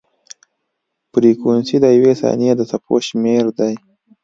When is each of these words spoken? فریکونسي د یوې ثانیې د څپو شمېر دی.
فریکونسي 1.11 1.77
د 1.83 1.85
یوې 1.97 2.13
ثانیې 2.21 2.51
د 2.57 2.61
څپو 2.69 2.95
شمېر 3.07 3.43
دی. 3.59 3.73